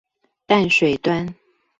[0.47, 1.35] 淡水端